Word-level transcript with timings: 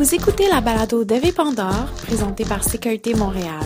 Vous 0.00 0.14
écoutez 0.14 0.48
la 0.48 0.62
balado 0.62 1.04
d'Eve 1.04 1.30
Pandore, 1.34 1.84
présentée 2.06 2.46
par 2.46 2.64
Sécurité 2.64 3.12
Montréal. 3.12 3.60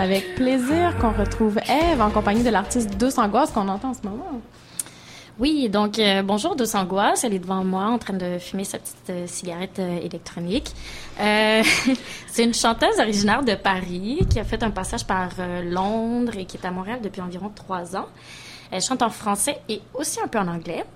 Avec 0.00 0.34
plaisir 0.34 0.96
qu'on 0.98 1.12
retrouve 1.12 1.58
Eve 1.58 2.00
en 2.00 2.08
compagnie 2.08 2.42
de 2.42 2.48
l'artiste 2.48 2.96
Deux 2.96 3.18
Angoisses 3.18 3.50
qu'on 3.50 3.68
entend 3.68 3.90
en 3.90 3.94
ce 3.94 4.00
moment. 4.02 4.40
Oui, 5.38 5.68
donc 5.68 5.98
euh, 5.98 6.22
bonjour 6.22 6.56
Dos 6.56 6.74
Angoisses, 6.74 7.22
elle 7.24 7.34
est 7.34 7.38
devant 7.38 7.64
moi 7.64 7.84
en 7.84 7.98
train 7.98 8.14
de 8.14 8.38
fumer 8.38 8.64
sa 8.64 8.78
petite 8.78 9.10
euh, 9.10 9.26
cigarette 9.26 9.78
euh, 9.78 9.98
électronique. 9.98 10.72
C'est 11.18 12.44
une 12.44 12.54
chanteuse 12.54 12.98
originaire 12.98 13.42
de 13.42 13.54
Paris 13.54 14.20
qui 14.30 14.40
a 14.40 14.44
fait 14.44 14.62
un 14.62 14.70
passage 14.70 15.06
par 15.06 15.32
Londres 15.64 16.32
et 16.38 16.46
qui 16.46 16.56
est 16.56 16.64
à 16.66 16.70
Montréal 16.70 17.00
depuis 17.02 17.20
environ 17.20 17.50
trois 17.54 17.94
ans. 17.94 18.06
Elle 18.70 18.80
chante 18.80 19.02
en 19.02 19.10
français 19.10 19.58
et 19.68 19.82
aussi 19.92 20.18
un 20.24 20.28
peu 20.28 20.38
en 20.38 20.48
anglais. 20.48 20.86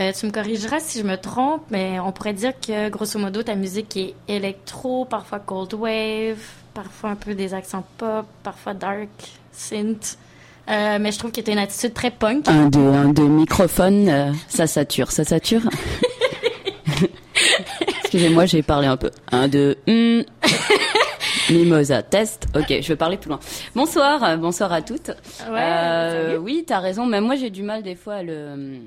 Euh, 0.00 0.10
tu 0.18 0.24
me 0.26 0.30
corrigeras 0.30 0.80
si 0.80 0.98
je 1.00 1.04
me 1.04 1.16
trompe, 1.16 1.62
mais 1.70 2.00
on 2.00 2.12
pourrait 2.12 2.32
dire 2.32 2.52
que 2.66 2.88
grosso 2.88 3.18
modo 3.18 3.42
ta 3.42 3.54
musique 3.54 3.96
est 3.96 4.14
électro, 4.26 5.04
parfois 5.04 5.38
cold 5.38 5.74
wave, 5.74 6.38
parfois 6.72 7.10
un 7.10 7.14
peu 7.14 7.34
des 7.34 7.52
accents 7.52 7.84
pop, 7.98 8.24
parfois 8.42 8.72
dark, 8.72 9.10
synth. 9.52 10.16
Euh, 10.70 10.98
mais 11.00 11.12
je 11.12 11.18
trouve 11.18 11.30
que 11.32 11.40
tu 11.42 11.50
as 11.50 11.52
une 11.52 11.58
attitude 11.58 11.92
très 11.92 12.10
punk. 12.10 12.48
Un, 12.48 12.68
deux, 12.70 12.80
un, 12.80 13.08
deux, 13.12 13.26
microphone, 13.26 14.08
euh, 14.08 14.32
ça 14.48 14.66
sature, 14.66 15.10
ça 15.10 15.24
sature. 15.24 15.60
Excusez-moi, 18.00 18.46
j'ai 18.46 18.62
parlé 18.62 18.86
un 18.86 18.96
peu. 18.96 19.10
Un, 19.30 19.48
deux, 19.48 19.76
hum. 19.88 20.22
Mimosa, 21.50 22.02
test. 22.02 22.46
Ok, 22.56 22.66
je 22.80 22.88
vais 22.88 22.96
parler 22.96 23.16
plus 23.18 23.28
loin. 23.28 23.40
Bonsoir, 23.74 24.38
bonsoir 24.38 24.72
à 24.72 24.80
toutes. 24.80 25.08
Ouais, 25.50 25.58
Euh, 25.60 26.36
oui, 26.38 26.64
t'as 26.66 26.78
raison, 26.78 27.04
mais 27.04 27.20
moi 27.20 27.34
j'ai 27.36 27.50
du 27.50 27.62
mal 27.62 27.82
des 27.82 27.94
fois 27.96 28.14
à 28.14 28.22
le 28.22 28.78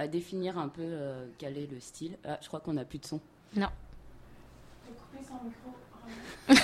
à 0.00 0.08
définir 0.08 0.56
un 0.58 0.68
peu 0.68 0.80
euh, 0.82 1.26
quel 1.36 1.58
est 1.58 1.70
le 1.70 1.78
style. 1.78 2.16
Ah, 2.26 2.38
je 2.40 2.48
crois 2.48 2.60
qu'on 2.60 2.78
a 2.78 2.84
plus 2.86 2.98
de 2.98 3.04
son. 3.04 3.20
Non. 3.54 3.68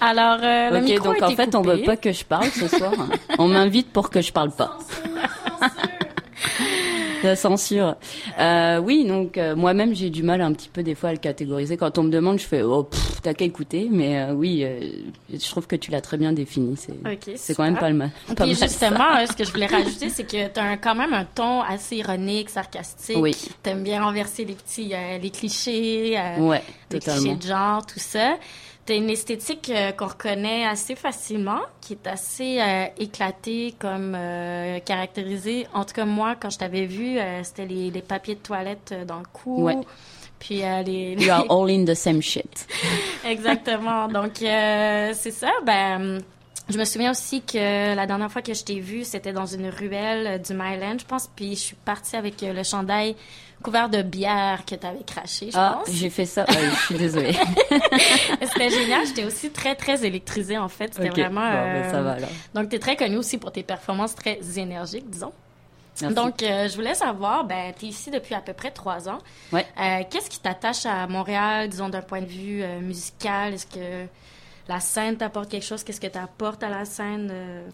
Alors, 0.00 0.38
euh, 0.42 0.70
le 0.70 0.76
ok, 0.76 0.84
micro 0.84 1.04
donc 1.12 1.22
a 1.22 1.28
en 1.28 1.30
fait, 1.34 1.54
on 1.56 1.62
coupé. 1.62 1.76
veut 1.78 1.82
pas 1.82 1.96
que 1.96 2.12
je 2.12 2.24
parle 2.24 2.46
ce 2.50 2.68
soir. 2.68 2.92
on 3.38 3.48
m'invite 3.48 3.92
pour 3.92 4.10
que 4.10 4.20
je 4.20 4.32
parle 4.32 4.52
pas. 4.52 4.78
La 7.22 7.36
censure. 7.36 7.96
Euh, 8.38 8.78
oui, 8.78 9.04
donc 9.06 9.38
euh, 9.38 9.54
moi-même 9.56 9.94
j'ai 9.94 10.10
du 10.10 10.22
mal 10.22 10.40
un 10.40 10.52
petit 10.52 10.68
peu 10.68 10.82
des 10.82 10.94
fois 10.94 11.10
à 11.10 11.12
le 11.12 11.18
catégoriser. 11.18 11.76
Quand 11.76 11.98
on 11.98 12.02
me 12.04 12.10
demande, 12.10 12.38
je 12.38 12.46
fais 12.46 12.62
oh 12.62 12.88
t'as 13.22 13.34
qu'à 13.34 13.44
écouter. 13.44 13.88
Mais 13.90 14.18
euh, 14.20 14.32
oui, 14.32 14.64
euh, 14.64 14.80
je 15.32 15.48
trouve 15.50 15.66
que 15.66 15.76
tu 15.76 15.90
l'as 15.90 16.00
très 16.00 16.16
bien 16.16 16.32
défini. 16.32 16.76
C'est 16.76 16.94
c'est 17.36 17.54
quand 17.54 17.62
même 17.64 17.78
pas 17.78 17.90
le 17.90 17.96
mal. 17.96 18.10
Pas 18.28 18.34
Puis 18.44 18.46
mal, 18.46 18.56
ça. 18.56 18.66
justement, 18.66 19.16
euh, 19.16 19.26
ce 19.30 19.32
que 19.36 19.44
je 19.44 19.52
voulais 19.52 19.66
rajouter, 19.66 20.08
c'est 20.08 20.24
que 20.24 20.48
tu 20.48 20.60
as 20.60 20.76
quand 20.76 20.94
même 20.94 21.12
un 21.14 21.24
ton 21.24 21.60
assez 21.62 21.96
ironique, 21.96 22.50
sarcastique. 22.50 23.16
Oui. 23.18 23.36
T'aimes 23.62 23.82
bien 23.82 24.02
renverser 24.04 24.44
les 24.44 24.54
petits, 24.54 24.90
euh, 24.92 25.18
les 25.18 25.30
clichés, 25.30 26.18
euh, 26.18 26.38
Ouais, 26.40 26.62
les 26.90 26.98
totalement. 26.98 27.20
clichés 27.22 27.36
de 27.36 27.42
genre, 27.46 27.86
tout 27.86 27.98
ça. 28.00 28.36
T'as 28.84 28.96
une 28.96 29.10
esthétique 29.10 29.70
euh, 29.70 29.92
qu'on 29.92 30.08
reconnaît 30.08 30.66
assez 30.66 30.96
facilement, 30.96 31.60
qui 31.80 31.92
est 31.92 32.06
assez 32.08 32.60
euh, 32.60 32.86
éclatée 32.98 33.74
comme 33.78 34.14
euh, 34.16 34.80
caractérisée. 34.80 35.68
En 35.72 35.84
tout 35.84 35.94
cas, 35.94 36.04
moi, 36.04 36.34
quand 36.34 36.50
je 36.50 36.58
t'avais 36.58 36.86
vu, 36.86 37.18
c'était 37.44 37.66
les, 37.66 37.90
les 37.90 38.02
papiers 38.02 38.34
de 38.34 38.40
toilette 38.40 38.94
dans 39.06 39.18
le 39.18 39.26
cou. 39.32 39.62
Ouais. 39.64 39.78
Puis 40.40 40.64
euh, 40.64 40.82
les, 40.82 41.12
You 41.12 41.30
are 41.30 41.46
all 41.48 41.70
in 41.70 41.84
the 41.84 41.94
same 41.94 42.20
shit. 42.20 42.66
Exactement. 43.24 44.08
Donc, 44.08 44.32
c'est 44.38 45.30
ça. 45.30 45.50
Ben, 45.64 46.20
je 46.72 46.78
me 46.78 46.84
souviens 46.84 47.10
aussi 47.10 47.42
que 47.42 47.94
la 47.94 48.06
dernière 48.06 48.30
fois 48.30 48.42
que 48.42 48.54
je 48.54 48.64
t'ai 48.64 48.80
vu, 48.80 49.04
c'était 49.04 49.32
dans 49.32 49.46
une 49.46 49.68
ruelle 49.68 50.26
euh, 50.26 50.38
du 50.38 50.54
Myland, 50.54 50.96
je 50.98 51.04
pense. 51.04 51.28
Puis, 51.34 51.50
je 51.54 51.60
suis 51.60 51.76
partie 51.76 52.16
avec 52.16 52.42
euh, 52.42 52.52
le 52.52 52.62
chandail 52.62 53.14
couvert 53.62 53.88
de 53.88 54.02
bière 54.02 54.64
que 54.66 54.74
tu 54.74 54.84
avais 54.86 55.04
craché, 55.06 55.50
je 55.52 55.56
Ah, 55.56 55.78
pense. 55.84 55.94
j'ai 55.94 56.10
fait 56.10 56.26
ça. 56.26 56.44
Ouais, 56.48 56.68
je 56.72 56.84
suis 56.86 56.94
désolée. 56.96 57.32
C'était 58.42 58.70
génial. 58.70 59.06
J'étais 59.06 59.24
aussi 59.24 59.50
très, 59.50 59.74
très 59.74 60.04
électrisée, 60.04 60.58
en 60.58 60.68
fait. 60.68 60.94
C'était 60.94 61.10
Ok, 61.10 61.18
vraiment... 61.18 61.42
bon, 61.48 61.52
ben, 61.72 61.90
ça 61.90 61.96
euh, 61.98 62.02
va 62.02 62.12
alors. 62.12 62.28
Donc, 62.54 62.68
tu 62.70 62.76
es 62.76 62.78
très 62.78 62.96
connue 62.96 63.16
aussi 63.18 63.38
pour 63.38 63.52
tes 63.52 63.62
performances 63.62 64.14
très 64.14 64.38
énergiques, 64.56 65.08
disons. 65.08 65.32
Merci. 66.00 66.16
Donc, 66.16 66.42
euh, 66.42 66.68
je 66.68 66.74
voulais 66.74 66.94
savoir, 66.94 67.44
ben, 67.44 67.72
tu 67.78 67.84
es 67.86 67.88
ici 67.90 68.10
depuis 68.10 68.34
à 68.34 68.40
peu 68.40 68.52
près 68.54 68.70
trois 68.70 69.08
ans. 69.08 69.18
Ouais. 69.52 69.66
Euh, 69.78 70.02
Qu'est-ce 70.10 70.30
qui 70.30 70.40
t'attache 70.40 70.86
à 70.86 71.06
Montréal, 71.06 71.68
disons, 71.68 71.88
d'un 71.88 72.00
point 72.02 72.20
de 72.22 72.26
vue 72.26 72.62
euh, 72.62 72.80
musical? 72.80 73.54
Est-ce 73.54 73.66
que 73.66 74.06
la 74.68 74.80
scène 74.80 75.16
t'apporte 75.16 75.50
quelque 75.50 75.64
chose? 75.64 75.84
Qu'est-ce 75.84 76.00
que 76.00 76.06
tu 76.06 76.18
à 76.18 76.68
la 76.68 76.84
scène? 76.84 77.28
euh? 77.32 77.68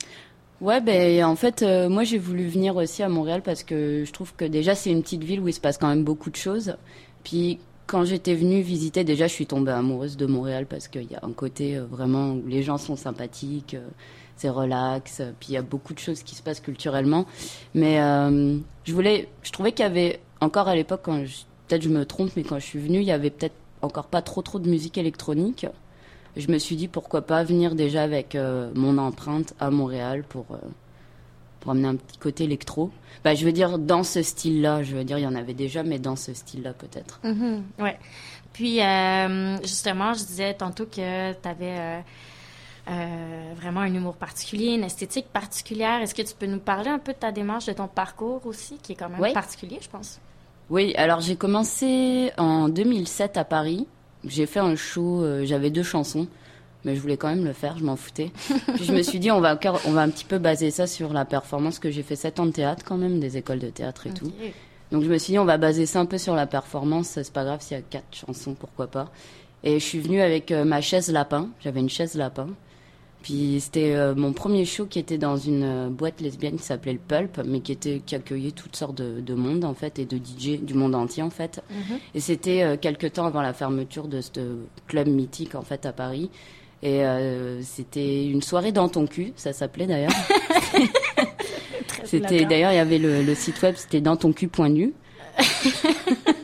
Ouais, 0.60 0.80
ben 0.80 1.24
en 1.24 1.36
fait, 1.36 1.62
euh, 1.62 1.88
moi 1.88 2.02
j'ai 2.02 2.18
voulu 2.18 2.48
venir 2.48 2.74
aussi 2.74 3.04
à 3.04 3.08
Montréal 3.08 3.42
parce 3.44 3.62
que 3.62 4.02
je 4.04 4.12
trouve 4.12 4.34
que 4.34 4.44
déjà 4.44 4.74
c'est 4.74 4.90
une 4.90 5.02
petite 5.02 5.22
ville 5.22 5.40
où 5.40 5.46
il 5.46 5.54
se 5.54 5.60
passe 5.60 5.78
quand 5.78 5.88
même 5.88 6.02
beaucoup 6.02 6.30
de 6.30 6.36
choses. 6.36 6.76
Puis 7.22 7.60
quand 7.86 8.04
j'étais 8.04 8.34
venue 8.34 8.60
visiter, 8.60 9.04
déjà 9.04 9.28
je 9.28 9.34
suis 9.34 9.46
tombée 9.46 9.70
amoureuse 9.70 10.16
de 10.16 10.26
Montréal 10.26 10.66
parce 10.66 10.88
qu'il 10.88 11.10
y 11.10 11.14
a 11.14 11.20
un 11.22 11.32
côté 11.32 11.76
euh, 11.76 11.84
vraiment 11.84 12.32
où 12.32 12.42
les 12.46 12.64
gens 12.64 12.76
sont 12.76 12.96
sympathiques, 12.96 13.74
euh, 13.74 13.86
c'est 14.36 14.48
relax, 14.48 15.22
puis 15.38 15.50
il 15.50 15.54
y 15.54 15.56
a 15.56 15.62
beaucoup 15.62 15.94
de 15.94 16.00
choses 16.00 16.24
qui 16.24 16.34
se 16.34 16.42
passent 16.42 16.60
culturellement. 16.60 17.24
Mais 17.74 17.96
je 18.84 18.92
voulais, 18.92 19.28
je 19.42 19.50
trouvais 19.50 19.72
qu'il 19.72 19.82
y 19.82 19.86
avait 19.86 20.20
encore 20.40 20.68
à 20.68 20.76
l'époque, 20.76 21.02
peut-être 21.06 21.82
je 21.82 21.88
me 21.88 22.04
trompe, 22.06 22.30
mais 22.36 22.44
quand 22.44 22.60
je 22.60 22.64
suis 22.64 22.78
venue, 22.78 22.98
il 22.98 23.04
y 23.04 23.10
avait 23.10 23.30
peut-être 23.30 23.56
encore 23.82 24.06
pas 24.06 24.22
trop 24.22 24.42
trop 24.42 24.60
de 24.60 24.68
musique 24.68 24.96
électronique. 24.96 25.66
Je 26.38 26.50
me 26.52 26.58
suis 26.58 26.76
dit 26.76 26.86
pourquoi 26.86 27.22
pas 27.22 27.42
venir 27.42 27.74
déjà 27.74 28.04
avec 28.04 28.36
euh, 28.36 28.70
mon 28.74 28.96
empreinte 28.96 29.54
à 29.58 29.70
Montréal 29.70 30.22
pour, 30.28 30.46
euh, 30.52 30.58
pour 31.58 31.72
amener 31.72 31.88
un 31.88 31.96
petit 31.96 32.16
côté 32.16 32.44
électro. 32.44 32.92
Bah, 33.24 33.34
je 33.34 33.44
veux 33.44 33.50
dire, 33.50 33.76
dans 33.76 34.04
ce 34.04 34.22
style-là, 34.22 34.84
je 34.84 34.94
veux 34.94 35.02
dire, 35.02 35.18
il 35.18 35.22
y 35.22 35.26
en 35.26 35.34
avait 35.34 35.52
déjà, 35.52 35.82
mais 35.82 35.98
dans 35.98 36.14
ce 36.14 36.32
style-là 36.32 36.74
peut-être. 36.74 37.20
Ouais. 37.80 37.98
Puis, 38.52 38.80
euh, 38.80 39.60
justement, 39.62 40.14
je 40.14 40.24
disais 40.24 40.54
tantôt 40.54 40.86
que 40.86 41.32
tu 41.32 41.48
avais 41.48 42.04
vraiment 43.56 43.80
un 43.80 43.92
humour 43.92 44.14
particulier, 44.14 44.74
une 44.74 44.84
esthétique 44.84 45.26
particulière. 45.32 46.00
Est-ce 46.00 46.14
que 46.14 46.22
tu 46.22 46.34
peux 46.38 46.46
nous 46.46 46.60
parler 46.60 46.88
un 46.88 47.00
peu 47.00 47.12
de 47.12 47.18
ta 47.18 47.32
démarche, 47.32 47.66
de 47.66 47.72
ton 47.72 47.88
parcours 47.88 48.46
aussi, 48.46 48.78
qui 48.78 48.92
est 48.92 48.94
quand 48.94 49.08
même 49.08 49.20
Oui. 49.20 49.32
particulier, 49.32 49.78
je 49.82 49.88
pense? 49.88 50.20
Oui, 50.70 50.94
alors 50.96 51.20
j'ai 51.20 51.36
commencé 51.36 52.30
en 52.38 52.68
2007 52.68 53.36
à 53.36 53.44
Paris. 53.44 53.86
J'ai 54.24 54.46
fait 54.46 54.60
un 54.60 54.76
show, 54.76 55.22
euh, 55.22 55.44
j'avais 55.44 55.70
deux 55.70 55.82
chansons, 55.82 56.26
mais 56.84 56.94
je 56.96 57.00
voulais 57.00 57.16
quand 57.16 57.28
même 57.28 57.44
le 57.44 57.52
faire, 57.52 57.78
je 57.78 57.84
m'en 57.84 57.96
foutais. 57.96 58.30
Puis 58.74 58.84
je 58.84 58.92
me 58.92 59.02
suis 59.02 59.18
dit, 59.18 59.30
on 59.30 59.40
va, 59.40 59.58
on 59.86 59.92
va 59.92 60.02
un 60.02 60.10
petit 60.10 60.24
peu 60.24 60.38
baser 60.38 60.70
ça 60.70 60.86
sur 60.86 61.12
la 61.12 61.24
performance 61.24 61.78
que 61.78 61.90
j'ai 61.90 62.02
fait 62.02 62.16
7 62.16 62.40
ans 62.40 62.46
de 62.46 62.50
théâtre 62.52 62.84
quand 62.86 62.96
même, 62.96 63.20
des 63.20 63.36
écoles 63.36 63.60
de 63.60 63.70
théâtre 63.70 64.06
et 64.06 64.10
tout. 64.10 64.32
Donc 64.90 65.02
je 65.04 65.08
me 65.08 65.18
suis 65.18 65.32
dit, 65.32 65.38
on 65.38 65.44
va 65.44 65.58
baser 65.58 65.86
ça 65.86 66.00
un 66.00 66.06
peu 66.06 66.18
sur 66.18 66.34
la 66.34 66.46
performance. 66.46 67.08
C'est 67.08 67.32
pas 67.32 67.44
grave 67.44 67.60
s'il 67.60 67.76
y 67.76 67.80
a 67.80 67.82
quatre 67.82 68.14
chansons, 68.14 68.54
pourquoi 68.54 68.86
pas. 68.86 69.10
Et 69.64 69.78
je 69.78 69.84
suis 69.84 70.00
venue 70.00 70.20
avec 70.20 70.50
euh, 70.50 70.64
ma 70.64 70.80
chaise 70.80 71.10
lapin. 71.10 71.48
J'avais 71.60 71.80
une 71.80 71.90
chaise 71.90 72.14
lapin. 72.14 72.48
Puis 73.28 73.60
c'était 73.60 73.94
euh, 73.94 74.14
mon 74.14 74.32
premier 74.32 74.64
show 74.64 74.86
qui 74.86 74.98
était 74.98 75.18
dans 75.18 75.36
une 75.36 75.62
euh, 75.62 75.88
boîte 75.90 76.22
lesbienne 76.22 76.56
qui 76.56 76.62
s'appelait 76.62 76.94
le 76.94 76.98
Pulp, 76.98 77.38
mais 77.44 77.60
qui 77.60 77.72
était 77.72 78.00
qui 78.06 78.14
accueillait 78.14 78.52
toutes 78.52 78.74
sortes 78.74 78.94
de, 78.94 79.20
de 79.20 79.34
monde 79.34 79.66
en 79.66 79.74
fait 79.74 79.98
et 79.98 80.06
de 80.06 80.16
DJ 80.16 80.58
du 80.62 80.72
monde 80.72 80.94
entier 80.94 81.22
en 81.22 81.28
fait. 81.28 81.60
Et 82.14 82.20
c'était 82.20 82.62
euh, 82.62 82.76
quelques 82.80 83.12
temps 83.12 83.26
avant 83.26 83.42
la 83.42 83.52
fermeture 83.52 84.08
de 84.08 84.22
ce 84.22 84.30
club 84.86 85.08
mythique 85.08 85.54
en 85.56 85.60
fait 85.60 85.84
à 85.84 85.92
Paris. 85.92 86.30
Et 86.82 87.04
euh, 87.04 87.60
c'était 87.60 88.24
une 88.24 88.40
soirée 88.40 88.72
dans 88.72 88.88
ton 88.88 89.06
cul, 89.06 89.34
ça 89.36 89.52
s'appelait 89.52 89.86
d'ailleurs. 89.86 90.12
C'était 92.04 92.46
d'ailleurs 92.46 92.72
il 92.72 92.76
y 92.76 92.78
avait 92.78 92.96
le, 92.98 93.22
le 93.22 93.34
site 93.34 93.60
web, 93.60 93.74
c'était 93.76 94.00
dans 94.00 94.16
ton 94.16 94.32
cul.nu. 94.32 94.94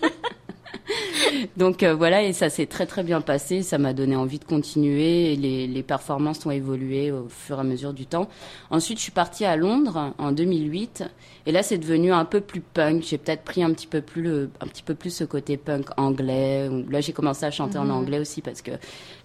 Donc 1.56 1.84
euh, 1.84 1.94
voilà, 1.94 2.22
et 2.24 2.32
ça 2.32 2.50
s'est 2.50 2.66
très 2.66 2.84
très 2.84 3.04
bien 3.04 3.20
passé. 3.20 3.62
Ça 3.62 3.78
m'a 3.78 3.92
donné 3.92 4.16
envie 4.16 4.40
de 4.40 4.44
continuer. 4.44 5.32
Et 5.32 5.36
les, 5.36 5.66
les 5.68 5.82
performances 5.84 6.44
ont 6.46 6.50
évolué 6.50 7.12
au 7.12 7.28
fur 7.28 7.58
et 7.58 7.60
à 7.60 7.64
mesure 7.64 7.92
du 7.92 8.06
temps. 8.06 8.28
Ensuite, 8.70 8.98
je 8.98 9.04
suis 9.04 9.12
partie 9.12 9.44
à 9.44 9.54
Londres 9.56 10.14
en 10.18 10.32
2008, 10.32 11.04
et 11.46 11.52
là 11.52 11.62
c'est 11.62 11.78
devenu 11.78 12.12
un 12.12 12.24
peu 12.24 12.40
plus 12.40 12.60
punk. 12.60 13.02
J'ai 13.04 13.18
peut-être 13.18 13.42
pris 13.44 13.62
un 13.62 13.72
petit 13.72 13.86
peu 13.86 14.00
plus 14.00 14.22
le, 14.22 14.50
un 14.60 14.66
petit 14.66 14.82
peu 14.82 14.94
plus 14.94 15.10
ce 15.10 15.22
côté 15.24 15.56
punk 15.56 15.86
anglais. 15.96 16.68
Là, 16.90 17.00
j'ai 17.00 17.12
commencé 17.12 17.44
à 17.46 17.50
chanter 17.52 17.78
en 17.78 17.88
anglais 17.88 18.18
aussi 18.18 18.40
parce 18.40 18.60
que 18.60 18.72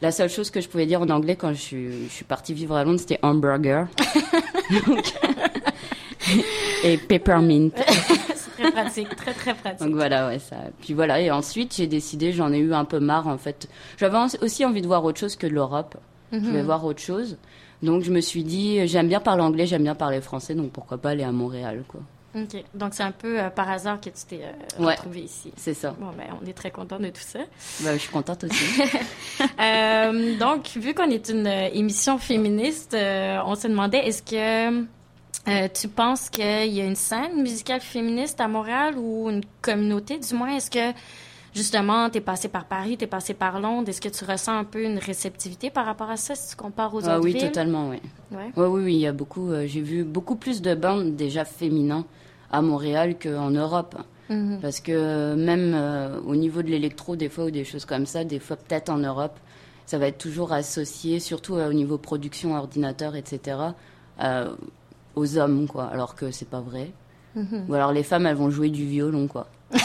la 0.01 0.11
seule 0.11 0.29
chose 0.29 0.51
que 0.51 0.61
je 0.61 0.69
pouvais 0.69 0.85
dire 0.85 1.01
en 1.01 1.09
anglais 1.09 1.35
quand 1.35 1.49
je 1.53 1.59
suis, 1.61 1.87
je 2.07 2.13
suis 2.13 2.25
partie 2.25 2.53
vivre 2.53 2.75
à 2.75 2.83
Londres, 2.83 2.99
c'était 2.99 3.19
hamburger. 3.23 3.87
Donc- 4.87 5.13
et 6.83 6.97
peppermint. 6.97 7.69
Très 8.59 8.71
pratique, 8.71 9.15
très 9.15 9.33
très 9.33 9.53
pratique. 9.53 9.85
Donc 9.87 9.95
voilà, 9.95 10.27
ouais, 10.27 10.39
ça. 10.39 10.57
Puis 10.81 10.93
voilà, 10.93 11.19
et 11.21 11.31
ensuite 11.31 11.75
j'ai 11.75 11.87
décidé, 11.87 12.31
j'en 12.33 12.51
ai 12.51 12.57
eu 12.59 12.73
un 12.73 12.85
peu 12.85 12.99
marre 12.99 13.27
en 13.27 13.37
fait. 13.37 13.67
J'avais 13.97 14.17
aussi 14.41 14.65
envie 14.65 14.81
de 14.81 14.87
voir 14.87 15.03
autre 15.05 15.19
chose 15.19 15.35
que 15.35 15.47
l'Europe. 15.47 15.95
Je 16.31 16.37
voulais 16.39 16.61
voir 16.61 16.83
autre 16.85 17.01
chose. 17.01 17.37
Donc 17.81 18.03
je 18.03 18.11
me 18.11 18.21
suis 18.21 18.43
dit, 18.43 18.85
j'aime 18.87 19.07
bien 19.07 19.19
parler 19.19 19.41
anglais, 19.41 19.65
j'aime 19.65 19.83
bien 19.83 19.95
parler 19.95 20.21
français, 20.21 20.53
donc 20.53 20.71
pourquoi 20.71 20.97
pas 20.97 21.11
aller 21.11 21.23
à 21.23 21.31
Montréal, 21.31 21.83
quoi. 21.87 22.01
OK. 22.35 22.63
Donc, 22.75 22.93
c'est 22.93 23.01
un 23.01 23.11
peu 23.11 23.39
euh, 23.39 23.49
par 23.49 23.67
hasard 23.71 23.99
que 23.99 24.05
tu 24.11 24.23
t'es 24.29 24.41
euh, 24.43 24.83
Ouais. 24.85 24.93
retrouvé 24.93 25.21
ici. 25.21 25.51
C'est 25.57 25.73
ça. 25.73 25.95
Bon, 25.99 26.11
ben, 26.15 26.27
on 26.39 26.45
est 26.47 26.53
très 26.53 26.69
content 26.69 26.99
de 26.99 27.07
tout 27.07 27.21
ça. 27.21 27.39
Bah, 27.83 27.93
je 27.93 27.97
suis 27.97 28.11
contente 28.11 28.43
aussi. 28.43 28.81
Euh, 29.59 30.37
donc, 30.37 30.67
vu 30.75 30.93
qu'on 30.93 31.09
est 31.09 31.29
une 31.29 31.47
euh, 31.47 31.69
émission 31.73 32.17
féministe, 32.17 32.95
on 32.95 33.55
se 33.55 33.67
demandait 33.67 33.99
est-ce 34.07 34.21
que 34.21 34.85
euh, 35.47 35.67
tu 35.73 35.87
penses 35.87 36.29
qu'il 36.29 36.43
y 36.73 36.81
a 36.81 36.85
une 36.85 36.95
scène 36.95 37.41
musicale 37.41 37.81
féministe 37.81 38.39
à 38.41 38.47
Montréal 38.47 38.95
ou 38.97 39.29
une 39.29 39.41
communauté, 39.61 40.19
du 40.19 40.33
moins? 40.35 40.55
Est-ce 40.55 40.69
que 40.69 40.97
justement, 41.55 42.09
t'es 42.09 42.21
passé 42.21 42.47
par 42.49 42.65
Paris, 42.65 42.97
t'es 42.97 43.07
passé 43.07 43.33
par 43.33 43.59
Londres? 43.59 43.89
Est-ce 43.89 44.01
que 44.01 44.09
tu 44.09 44.23
ressens 44.25 44.57
un 44.57 44.63
peu 44.63 44.83
une 44.83 44.97
réceptivité 44.99 45.69
par 45.69 45.85
rapport 45.85 46.09
à 46.09 46.17
ça 46.17 46.35
si 46.35 46.49
tu 46.51 46.55
compares 46.55 46.93
aux 46.93 47.07
ah 47.07 47.15
autres 47.15 47.23
oui, 47.23 47.33
villes? 47.33 47.47
totalement, 47.47 47.89
oui. 47.89 47.97
Ouais. 48.31 48.51
Ouais, 48.55 48.67
oui, 48.67 48.81
oui, 48.83 48.93
il 48.95 48.99
y 48.99 49.07
a 49.07 49.13
beaucoup. 49.13 49.49
euh, 49.51 49.65
j'ai 49.65 49.81
vu 49.81 50.03
beaucoup 50.03 50.35
plus 50.35 50.61
de 50.61 50.75
bandes 50.75 51.15
déjà 51.15 51.45
féminins 51.45 52.05
à 52.51 52.61
Montréal 52.61 53.15
qu'en 53.21 53.49
Europe. 53.51 53.95
Mhm. 54.29 54.59
Parce 54.61 54.79
que 54.79 54.91
euh, 54.91 55.35
même 55.35 55.73
euh, 55.73 56.19
au 56.21 56.35
niveau 56.35 56.61
de 56.61 56.67
l'électro, 56.69 57.15
des 57.15 57.29
fois, 57.29 57.45
ou 57.45 57.51
des 57.51 57.63
choses 57.65 57.85
comme 57.85 58.05
ça, 58.05 58.23
des 58.23 58.39
fois 58.39 58.57
peut-être 58.57 58.89
en 58.89 58.97
Europe, 58.99 59.39
ça 59.87 59.97
va 59.97 60.05
être 60.07 60.19
toujours 60.19 60.53
associé, 60.53 61.19
surtout 61.19 61.55
au 61.55 61.73
niveau 61.73 61.97
production, 61.97 62.55
ordinateur, 62.55 63.15
etc., 63.15 63.57
euh, 64.21 64.53
aux 65.19 65.37
hommes, 65.37 65.67
quoi. 65.67 65.85
Alors 65.85 66.15
que 66.15 66.31
c'est 66.31 66.49
pas 66.49 66.61
vrai. 66.61 66.91
Mhm. 67.35 67.65
Ou 67.69 67.73
alors 67.73 67.91
les 67.91 68.03
femmes, 68.03 68.25
elles 68.25 68.35
vont 68.35 68.49
jouer 68.49 68.69
du 68.69 68.85
violon, 68.85 69.27
quoi. 69.27 69.47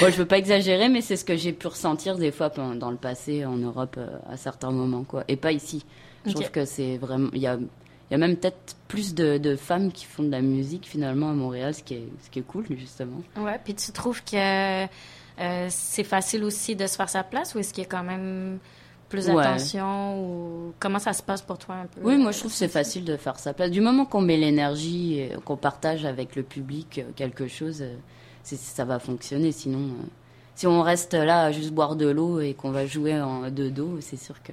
Bon, 0.00 0.10
je 0.10 0.16
veux 0.16 0.26
pas 0.26 0.38
exagérer, 0.38 0.88
mais 0.88 1.02
c'est 1.02 1.16
ce 1.16 1.26
que 1.26 1.36
j'ai 1.36 1.52
pu 1.52 1.66
ressentir 1.66 2.16
des 2.16 2.30
fois 2.30 2.48
dans 2.48 2.90
le 2.90 2.96
passé 2.96 3.44
en 3.44 3.56
Europe 3.56 3.96
euh, 3.98 4.08
à 4.30 4.38
certains 4.38 4.70
moments, 4.70 5.04
quoi. 5.04 5.24
Et 5.28 5.36
pas 5.36 5.52
ici. 5.52 5.84
Je 6.24 6.32
trouve 6.32 6.50
que 6.50 6.64
c'est 6.64 6.96
vraiment. 6.96 7.28
Il 7.34 7.40
y 7.40 7.46
a, 7.46 7.58
y 8.10 8.14
a 8.14 8.18
même 8.18 8.36
peut-être 8.36 8.76
plus 8.88 9.14
de, 9.14 9.36
de 9.36 9.56
femmes 9.56 9.92
qui 9.92 10.06
font 10.06 10.22
de 10.22 10.30
la 10.30 10.40
musique 10.40 10.86
finalement 10.86 11.28
à 11.30 11.34
Montréal, 11.34 11.74
ce 11.74 11.82
qui 11.82 11.94
est, 11.94 12.08
ce 12.22 12.30
qui 12.30 12.38
est 12.38 12.42
cool, 12.42 12.64
justement. 12.70 13.22
Ouais, 13.36 13.60
puis 13.62 13.74
tu 13.74 13.92
trouves 13.92 14.22
que 14.24 14.84
euh, 14.84 15.66
c'est 15.68 16.04
facile 16.04 16.44
aussi 16.44 16.76
de 16.76 16.86
se 16.86 16.96
faire 16.96 17.08
sa 17.08 17.22
place 17.22 17.54
ou 17.54 17.58
est-ce 17.58 17.74
qu'il 17.74 17.82
y 17.82 17.86
a 17.86 17.90
quand 17.90 18.02
même 18.02 18.58
plus 19.10 19.28
Ouais. 19.28 19.34
d'attention 19.34 20.22
ou 20.24 20.72
comment 20.78 20.98
ça 20.98 21.12
se 21.12 21.22
passe 21.22 21.42
pour 21.42 21.58
toi 21.58 21.74
un 21.74 21.86
peu? 21.86 22.00
Oui, 22.02 22.16
moi 22.16 22.32
je 22.32 22.38
trouve 22.38 22.50
que 22.50 22.56
c'est 22.56 22.68
facile 22.68 23.04
de 23.04 23.16
faire 23.18 23.38
sa 23.38 23.52
place. 23.52 23.70
Du 23.70 23.82
moment 23.82 24.06
qu'on 24.06 24.22
met 24.22 24.38
l'énergie, 24.38 25.18
et 25.18 25.32
qu'on 25.44 25.58
partage 25.58 26.06
avec 26.06 26.34
le 26.36 26.42
public 26.42 26.98
euh, 27.00 27.10
quelque 27.14 27.46
chose, 27.48 27.82
euh, 27.82 27.94
ça 28.42 28.84
va 28.86 28.98
fonctionner. 28.98 29.52
Sinon, 29.52 29.80
euh, 29.80 30.06
si 30.54 30.66
on 30.66 30.80
reste 30.82 31.12
là 31.14 31.42
à 31.44 31.52
juste 31.52 31.72
boire 31.72 31.96
de 31.96 32.08
l'eau 32.08 32.40
et 32.40 32.54
qu'on 32.54 32.70
va 32.70 32.86
jouer 32.86 33.20
en 33.20 33.50
de 33.50 33.68
dos, 33.68 33.98
c'est 34.00 34.16
sûr 34.16 34.42
que 34.42 34.52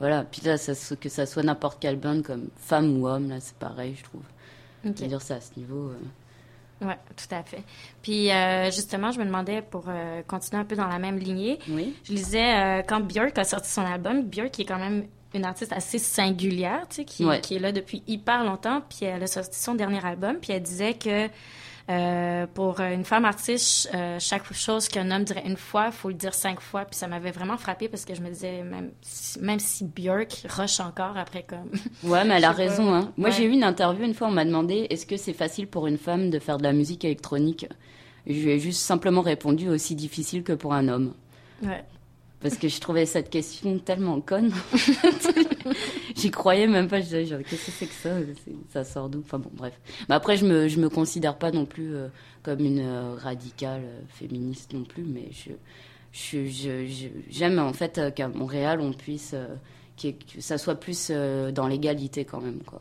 voilà. 0.00 0.24
Puis 0.24 0.42
là, 0.44 0.58
ça, 0.58 0.72
que 0.96 1.08
ça 1.08 1.24
soit 1.24 1.42
n'importe 1.44 1.78
quelle 1.80 1.96
bande 1.98 2.22
comme 2.22 2.48
femme 2.58 3.00
ou 3.00 3.06
homme, 3.08 3.28
là, 3.30 3.36
c'est 3.40 3.54
pareil, 3.56 3.94
je 3.96 4.04
trouve. 4.04 4.22
Ok. 4.84 4.92
C'est-à-dire 4.96 5.22
ça 5.22 5.36
à 5.36 5.40
ce 5.40 5.58
niveau. 5.58 5.88
euh, 5.88 5.96
Oui, 6.84 6.92
tout 7.16 7.34
à 7.34 7.42
fait. 7.42 7.62
Puis 8.02 8.30
euh, 8.30 8.66
justement, 8.70 9.10
je 9.10 9.18
me 9.18 9.24
demandais 9.24 9.62
pour 9.62 9.84
euh, 9.88 10.22
continuer 10.26 10.60
un 10.60 10.64
peu 10.64 10.76
dans 10.76 10.86
la 10.86 10.98
même 10.98 11.18
lignée, 11.18 11.58
Oui. 11.68 11.94
je 12.04 12.12
lisais 12.12 12.54
euh, 12.54 12.82
quand 12.86 13.00
Björk 13.00 13.36
a 13.38 13.44
sorti 13.44 13.70
son 13.70 13.82
album, 13.82 14.22
Björk 14.24 14.58
est 14.60 14.64
quand 14.64 14.78
même 14.78 15.06
une 15.34 15.44
artiste 15.44 15.72
assez 15.72 15.98
singulière, 15.98 16.86
tu 16.88 16.96
sais, 16.96 17.04
qui, 17.04 17.24
Ouais. 17.24 17.40
qui 17.40 17.56
est 17.56 17.58
là 17.58 17.72
depuis 17.72 18.02
hyper 18.06 18.44
longtemps, 18.44 18.82
puis 18.88 19.06
elle 19.06 19.22
a 19.22 19.26
sorti 19.26 19.58
son 19.58 19.74
dernier 19.74 20.04
album, 20.04 20.36
puis 20.40 20.52
elle 20.52 20.62
disait 20.62 20.94
que 20.94 21.28
euh, 21.90 22.46
pour 22.54 22.80
une 22.80 23.04
femme 23.04 23.24
artiste, 23.26 23.90
euh, 23.94 24.16
chaque 24.18 24.50
chose 24.54 24.88
qu'un 24.88 25.10
homme 25.10 25.24
dirait 25.24 25.42
une 25.46 25.56
fois, 25.58 25.86
il 25.86 25.92
faut 25.92 26.08
le 26.08 26.14
dire 26.14 26.32
cinq 26.32 26.60
fois, 26.60 26.84
puis 26.86 26.96
ça 26.96 27.06
m'avait 27.08 27.30
vraiment 27.30 27.56
frappé 27.58 27.88
parce 27.88 28.04
que 28.06 28.14
je 28.14 28.22
me 28.22 28.28
disais, 28.30 28.62
même 28.62 28.90
si, 29.02 29.38
même 29.40 29.58
si 29.58 29.84
Björk 29.84 30.46
rush 30.48 30.80
encore 30.80 31.16
après 31.18 31.42
comme... 31.46 31.70
Ouais, 32.02 32.24
mais 32.24 32.34
elle 32.38 32.44
a 32.44 32.52
raison. 32.52 32.92
Hein. 32.94 33.12
Moi, 33.18 33.28
Ouais. 33.28 33.34
j'ai 33.34 33.44
eu 33.44 33.50
une 33.50 33.64
interview 33.64 34.04
une 34.04 34.14
fois, 34.14 34.28
on 34.28 34.32
m'a 34.32 34.44
demandé 34.46 34.86
est-ce 34.88 35.04
que 35.04 35.16
c'est 35.18 35.34
facile 35.34 35.66
pour 35.66 35.86
une 35.86 35.98
femme 35.98 36.30
de 36.30 36.38
faire 36.38 36.56
de 36.58 36.62
la 36.62 36.72
musique 36.72 37.04
électronique? 37.04 37.66
Je 38.26 38.32
lui 38.32 38.50
ai 38.52 38.58
juste 38.58 38.80
simplement 38.80 39.20
répondu 39.20 39.68
aussi 39.68 39.94
difficile 39.94 40.42
que 40.42 40.54
pour 40.54 40.72
un 40.72 40.88
homme. 40.88 41.12
Ouais. 41.62 41.84
Parce 42.40 42.56
que 42.56 42.68
je 42.68 42.78
trouvais 42.80 43.04
cette 43.06 43.28
question 43.30 43.78
tellement 43.78 44.20
conne. 44.22 44.52
J'y 46.14 46.30
croyais 46.30 46.66
même 46.66 46.88
pas. 46.88 47.00
Je 47.00 47.04
disais, 47.04 47.24
qu'est-ce 47.48 47.66
que 47.66 47.72
c'est 47.72 47.86
que 47.86 47.92
ça 47.94 48.10
Ça 48.72 48.84
sort 48.84 49.08
d'où? 49.08 49.20
Enfin 49.20 49.38
bon, 49.38 49.50
bref. 49.52 49.78
Mais 50.08 50.14
après, 50.14 50.36
je 50.36 50.44
me, 50.46 50.68
je 50.68 50.78
me 50.80 50.88
considère 50.88 51.36
pas 51.38 51.50
non 51.50 51.66
plus 51.66 51.94
euh, 51.94 52.08
comme 52.42 52.60
une 52.60 52.80
euh, 52.80 53.14
radicale 53.16 53.82
euh, 53.84 54.00
féministe 54.08 54.72
non 54.72 54.84
plus. 54.84 55.02
Mais 55.04 55.28
je, 55.32 55.50
je, 56.12 56.46
je- 56.46 56.86
je- 56.86 57.08
j'aime 57.30 57.58
en 57.58 57.72
fait 57.72 58.00
qu'à 58.14 58.28
Montréal, 58.28 58.80
on 58.80 58.92
puisse. 58.92 59.34
que 60.00 60.08
ça 60.40 60.58
soit 60.58 60.76
plus 60.76 61.10
dans 61.52 61.66
l'égalité 61.68 62.24
quand 62.24 62.40
même, 62.40 62.60
quoi. 62.64 62.80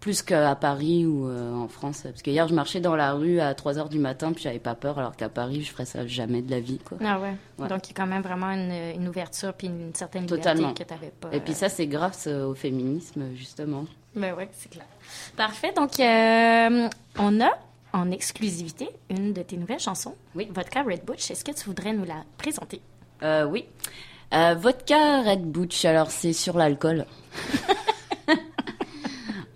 Plus 0.00 0.22
qu'à 0.22 0.54
Paris 0.54 1.06
ou 1.06 1.28
euh, 1.28 1.52
en 1.54 1.68
France. 1.68 2.02
Parce 2.04 2.22
que 2.22 2.30
hier, 2.30 2.48
je 2.48 2.54
marchais 2.54 2.80
dans 2.80 2.96
la 2.96 3.12
rue 3.12 3.38
à 3.40 3.54
3 3.54 3.78
heures 3.78 3.88
du 3.88 3.98
matin, 3.98 4.32
puis 4.32 4.42
j'avais 4.42 4.58
pas 4.58 4.74
peur, 4.74 4.98
alors 4.98 5.14
qu'à 5.14 5.28
Paris, 5.28 5.62
je 5.62 5.70
ferais 5.70 5.84
ça 5.84 6.06
jamais 6.06 6.42
de 6.42 6.50
la 6.50 6.60
vie, 6.60 6.78
quoi. 6.78 6.98
Ah 7.04 7.20
ouais. 7.20 7.34
Ouais. 7.58 7.68
Donc, 7.68 7.86
il 7.86 7.90
y 7.90 7.92
a 7.92 7.96
quand 7.96 8.06
même 8.06 8.22
vraiment 8.22 8.50
une, 8.50 8.72
une 9.00 9.08
ouverture 9.08 9.52
puis 9.54 9.66
une 9.68 9.94
certaine 9.94 10.22
liberté 10.22 10.42
Totalement. 10.42 10.74
que 10.74 10.82
tu 10.82 10.92
n'avais 10.92 11.10
pas. 11.20 11.28
Et 11.32 11.40
puis 11.40 11.54
ça, 11.54 11.68
c'est 11.68 11.86
grâce 11.86 12.26
euh, 12.26 12.46
au 12.46 12.54
féminisme, 12.54 13.34
justement. 13.34 13.84
Ben 14.16 14.34
ouais, 14.34 14.48
c'est 14.52 14.70
clair. 14.70 14.86
Parfait. 15.36 15.72
Donc, 15.76 16.00
euh, 16.00 16.88
on 17.18 17.40
a 17.40 17.50
en 17.92 18.10
exclusivité 18.10 18.88
une 19.10 19.32
de 19.34 19.42
tes 19.42 19.56
nouvelles 19.56 19.78
chansons. 19.80 20.14
Oui. 20.34 20.48
Vodka 20.52 20.82
Red 20.82 21.04
Butch. 21.04 21.30
Est-ce 21.30 21.44
que 21.44 21.52
tu 21.52 21.64
voudrais 21.66 21.92
nous 21.92 22.04
la 22.04 22.24
présenter? 22.38 22.80
Euh, 23.22 23.44
oui. 23.44 23.66
Euh, 24.34 24.54
vodka 24.58 25.20
Red 25.22 25.42
Butch, 25.42 25.84
alors 25.84 26.10
c'est 26.10 26.32
sur 26.32 26.56
l'alcool. 26.56 27.04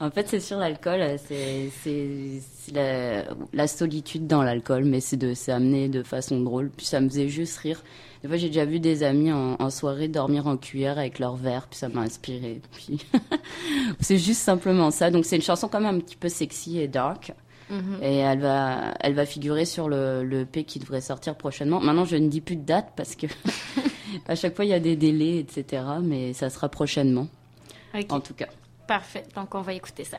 en 0.01 0.11
fait, 0.11 0.29
c'est 0.29 0.41
sur 0.41 0.59
l'alcool. 0.59 1.01
euh, 1.01 1.17
C'est 1.19 2.73
la, 2.75 3.25
la 3.53 3.67
solitude 3.67 4.27
dans 4.27 4.43
l'alcool, 4.43 4.85
mais 4.85 5.01
c'est 5.01 5.53
amené 5.53 5.89
de 5.89 6.03
façon 6.03 6.41
drôle. 6.41 6.71
Puis 6.77 6.87
ça 6.87 7.01
me 7.01 7.09
faisait 7.09 7.29
juste 7.29 7.57
rire. 7.59 7.83
Des 8.23 8.29
fois, 8.29 8.37
j'ai 8.37 8.49
déjà 8.49 8.65
vu 8.65 8.81
des 8.81 9.03
amis 9.03 9.33
en, 9.33 9.57
en 9.59 9.71
soirée 9.71 10.09
dormir 10.09 10.47
en 10.47 10.57
cuillère 10.57 10.99
avec 10.99 11.19
leur 11.19 11.37
verre, 11.37 11.67
puis 11.69 11.79
ça 11.79 11.89
m'a 11.89 12.01
inspiré. 12.01 12.61
Puis 12.73 12.99
c'est 14.01 14.19
juste 14.19 14.41
simplement 14.41 14.91
ça. 14.91 15.11
Donc 15.11 15.25
c'est 15.25 15.37
une 15.37 15.43
chanson 15.43 15.69
quand 15.69 15.81
même 15.81 15.97
un 15.97 16.01
petit 16.01 16.17
peu 16.17 16.29
sexy 16.29 16.79
et 16.79 16.89
dark. 16.89 17.33
Et 18.01 18.19
elle 18.19 18.39
va, 18.39 18.95
elle 19.01 19.15
va 19.15 19.27
figurer 19.27 19.65
sur 19.65 19.89
le, 19.89 20.23
le 20.23 20.43
EP 20.43 20.63
qui 20.63 20.79
devrait 20.79 21.01
sortir 21.01 21.35
prochainement. 21.37 21.81
Maintenant, 21.81 22.05
je 22.05 22.15
ne 22.17 22.29
dis 22.29 22.41
plus 22.41 22.55
de 22.55 22.63
date 22.65 22.93
parce 22.97 23.17
que 23.17 23.27
à 24.29 24.37
chaque 24.37 24.55
fois 24.55 24.65
il 24.65 24.69
y 24.71 24.75
a 24.75 24.79
des 24.79 24.95
délais, 24.95 25.39
etc. 25.39 25.83
Mais 26.03 26.33
ça 26.33 26.49
sera 26.49 26.69
prochainement, 26.69 27.27
en 28.13 28.21
tout 28.21 28.35
cas. 28.35 28.47
Parfait. 28.87 29.25
Donc, 29.35 29.55
on 29.55 29.63
va 29.63 29.73
écouter 29.73 30.05
ça. 30.05 30.19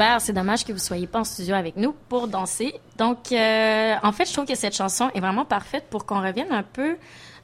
Super, 0.00 0.18
c'est 0.22 0.32
dommage 0.32 0.64
que 0.64 0.72
vous 0.72 0.78
soyez 0.78 1.06
pas 1.06 1.18
en 1.20 1.24
studio 1.24 1.54
avec 1.54 1.76
nous 1.76 1.94
pour 2.08 2.26
danser. 2.26 2.72
Donc, 2.96 3.32
euh, 3.32 3.94
en 4.02 4.12
fait, 4.12 4.24
je 4.24 4.32
trouve 4.32 4.46
que 4.46 4.54
cette 4.54 4.74
chanson 4.74 5.10
est 5.14 5.20
vraiment 5.20 5.44
parfaite 5.44 5.88
pour 5.90 6.06
qu'on 6.06 6.22
revienne 6.22 6.50
un 6.52 6.62
peu 6.62 6.96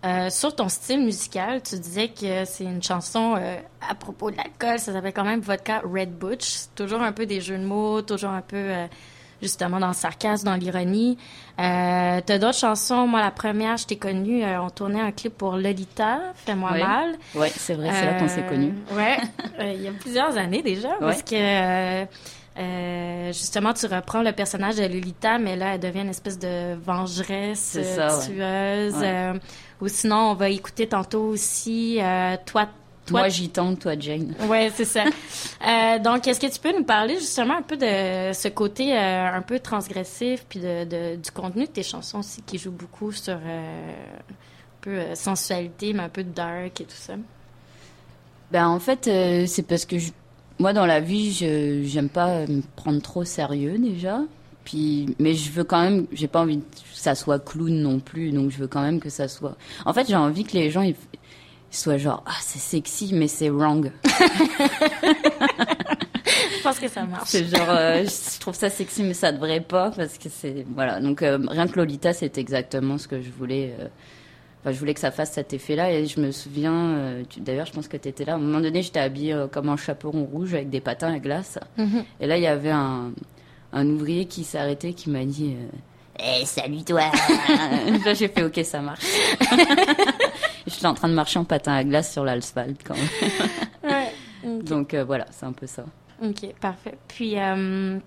euh, 0.07 0.31
sur 0.31 0.57
ton 0.57 0.71
style 0.71 1.05
musical. 1.05 1.61
Tu 1.61 1.79
disais 1.79 2.09
que 2.09 2.47
c'est 2.47 2.65
une 2.65 2.83
chanson 2.83 3.35
euh, 3.37 3.59
à 3.87 3.95
propos 3.95 4.31
de 4.31 4.39
l'alcool, 4.39 4.79
ça 4.79 4.95
s'appelle 4.95 5.13
quand 5.13 5.25
même 5.25 5.41
Vodka 5.41 5.83
Red 5.85 6.17
Butch. 6.17 6.69
Toujours 6.75 7.03
un 7.03 7.13
peu 7.13 7.27
des 7.27 7.43
jeux 7.43 7.59
de 7.59 7.65
mots, 7.67 8.01
toujours 8.01 8.31
un 8.31 8.41
peu 8.41 8.87
justement 9.43 9.79
dans 9.79 9.89
le 9.89 9.95
sarcasme, 9.95 10.47
dans 10.47 10.55
l'ironie. 10.55 11.19
Euh, 11.59 12.21
T'as 12.25 12.39
d'autres 12.39 12.59
chansons? 12.59 13.07
Moi, 13.07 13.21
la 13.21 13.31
première, 13.31 13.77
je 13.77 13.87
t'ai 13.87 13.97
connue, 13.97 14.45
euh, 14.45 14.63
on 14.63 14.71
tournait 14.71 15.01
un 15.01 15.13
clip 15.13 15.37
pour 15.37 15.57
Lolita, 15.57 16.21
Fais-moi 16.35 16.71
mal. 16.73 17.17
Ouais, 17.35 17.51
c'est 17.55 17.75
vrai, 17.75 17.91
c'est 17.93 18.07
là 18.07 18.15
qu'on 18.19 18.29
s'est 18.29 18.47
connus. 18.47 18.75
Euh, 18.93 19.73
il 19.75 19.83
y 19.83 19.89
a 19.89 19.93
plusieurs 19.93 20.37
années 20.37 20.63
déjà, 20.63 20.91
parce 21.01 21.23
que 21.23 22.07
euh, 22.59 23.27
justement, 23.33 23.73
tu 23.75 23.87
reprends 23.87 24.23
le 24.23 24.33
personnage 24.33 24.77
de 24.77 24.83
Lolita, 24.85 25.39
mais 25.39 25.57
là, 25.57 25.75
elle 25.75 25.81
devient 25.81 26.01
une 26.01 26.09
espèce 26.09 26.39
de 26.39 26.75
vengeresse, 26.75 27.79
ça, 27.83 28.19
ouais. 28.19 28.27
tueuse. 28.27 28.95
Ouais. 28.95 29.05
euh, 29.05 29.35
ou 29.81 29.89
sinon, 29.89 30.31
on 30.31 30.35
va 30.35 30.49
écouter 30.49 30.87
tantôt 30.87 31.23
aussi 31.25 31.99
euh, 32.01 32.37
Toi, 32.47 32.67
toi 33.05 33.21
Moi, 33.21 33.29
j'y 33.29 33.51
toi, 33.51 33.93
Jane. 33.99 34.35
Ouais, 34.49 34.71
c'est 34.75 34.87
ça. 34.87 35.05
Euh, 35.05 35.99
donc, 35.99 36.27
est-ce 36.27 36.41
que 36.41 36.47
tu 36.47 36.59
peux 36.59 36.77
nous 36.77 36.85
parler 36.85 37.17
justement 37.17 37.59
un 37.59 37.63
peu 37.63 37.77
de 37.77 38.33
ce 38.33 38.49
côté 38.49 38.97
un 38.97 39.43
peu 39.43 39.61
transgressif, 39.61 40.47
puis 40.49 40.61
de, 40.61 40.85
de- 40.85 41.17
du 41.17 41.31
contenu 41.31 41.67
de 41.67 41.71
tes 41.71 41.83
chansons 41.83 42.21
aussi, 42.21 42.41
qui 42.43 42.57
joue 42.59 42.71
beaucoup 42.73 43.13
sur 43.13 43.35
un 43.35 44.33
peu 44.81 45.15
sensualité, 45.15 45.93
mais 45.93 46.05
un 46.05 46.09
peu 46.09 46.25
dark 46.25 46.81
et 46.81 46.85
tout 46.85 46.91
ça? 46.97 47.15
Ben, 48.51 48.67
en 48.69 48.79
fait, 48.81 49.11
c'est 49.47 49.63
parce 49.67 49.85
que 49.85 49.99
je- 49.99 50.13
moi, 50.59 50.73
dans 50.73 50.87
la 50.87 51.01
vie, 51.01 51.33
je 51.33 51.83
j'aime 51.85 52.09
pas 52.09 52.47
me 52.47 52.63
prendre 52.77 53.01
trop 53.03 53.25
sérieux 53.25 53.79
déjà. 53.79 54.21
Puis, 54.65 55.15
mais 55.21 55.35
je 55.35 55.51
veux 55.53 55.63
quand 55.65 55.81
même, 55.83 56.07
j'ai 56.13 56.27
pas 56.27 56.41
envie 56.41 56.59
que 56.59 56.65
ça 56.93 57.15
soit 57.15 57.39
clown 57.39 57.73
non 57.73 58.01
plus, 58.01 58.33
donc 58.33 58.51
je 58.51 58.59
veux 58.59 58.67
quand 58.67 58.83
même 58.83 58.99
que 58.99 59.11
ça 59.11 59.29
soit. 59.29 59.57
En 59.85 59.93
fait, 59.93 60.09
j'ai 60.09 60.17
envie 60.17 60.43
que 60.45 60.55
les 60.55 60.71
gens 60.73 60.83
ils, 60.83 60.97
ils 61.73 61.77
soient 61.77 61.99
genre 61.99 62.25
ah 62.27 62.35
c'est 62.41 62.59
sexy, 62.59 63.13
mais 63.15 63.29
c'est 63.29 63.49
wrong. 63.49 63.93
Je 66.59 66.63
pense 66.63 66.79
que 66.81 66.89
ça 66.89 67.05
marche. 67.05 67.29
C'est 67.31 67.45
genre 67.47 67.69
euh, 67.71 68.05
je 68.05 68.41
trouve 68.41 68.55
ça 68.55 68.69
sexy, 68.71 69.05
mais 69.05 69.15
ça 69.15 69.31
devrait 69.31 69.61
pas 69.61 69.93
parce 69.93 70.19
que 70.19 70.29
c'est 70.29 70.67
voilà. 70.75 71.01
Donc 71.01 71.23
euh, 71.23 71.39
rien 71.49 71.69
que 71.69 71.77
Lolita, 71.77 72.13
c'est 72.13 72.39
exactement 72.39 72.99
ce 72.99 73.07
que 73.07 73.21
je 73.23 73.31
voulais. 73.31 73.75
euh, 73.79 73.87
Enfin, 74.67 74.75
je 74.75 74.81
voulais 74.81 74.95
que 74.95 75.01
ça 75.01 75.13
fasse 75.13 75.31
cet 75.31 75.53
effet-là 75.53 75.93
et 75.93 76.07
je 76.07 76.19
me 76.19 76.33
souviens, 76.33 76.75
euh, 76.75 77.23
d'ailleurs, 77.39 77.67
je 77.67 77.73
pense 77.73 77.87
que 77.87 77.97
tu 77.97 78.09
étais 78.09 78.25
là. 78.25 78.33
À 78.33 78.35
un 78.35 78.41
moment 78.41 78.59
donné, 78.59 78.83
j'étais 78.83 78.99
habillée 78.99 79.33
euh, 79.33 79.47
comme 79.47 79.69
un 79.69 79.77
chaperon 79.77 80.25
rouge 80.25 80.55
avec 80.55 80.71
des 80.71 80.81
patins 80.81 81.15
à 81.15 81.21
glace. 81.21 81.57
Mhm. 81.79 82.05
Et 82.19 82.27
là, 82.27 82.37
il 82.37 82.43
y 82.43 82.49
avait 82.49 82.73
un, 82.73 83.13
un 83.73 83.87
ouvrier 83.89 84.25
qui 84.25 84.43
s'est 84.43 84.59
arrêté, 84.59 84.93
qui 84.93 85.09
m'a 85.09 85.25
dit 85.25 85.55
euh, 85.57 86.41
Eh, 86.41 86.45
salut 86.45 86.83
toi 86.83 87.03
Là, 88.05 88.15
j'ai 88.15 88.27
fait 88.27 88.43
Ok, 88.43 88.59
ça 88.65 88.81
marche. 88.81 89.07
J'étais 90.67 90.87
en 90.87 90.95
train 90.95 91.11
de 91.11 91.15
marcher 91.15 91.39
en 91.39 91.45
patin 91.45 91.73
à 91.73 91.85
glace 91.85 92.13
sur 92.13 92.25
l'asphalte 92.25 92.81
quand 92.85 92.97
même. 92.97 93.09
Ouais. 93.85 94.63
Donc 94.65 94.95
euh, 94.95 95.05
voilà, 95.05 95.27
c'est 95.31 95.47
un 95.47 95.53
peu 95.53 95.69
ça. 95.69 95.85
Ok, 96.21 96.45
parfait. 96.61 96.99
Puis, 97.07 97.39
euh, 97.39 98.01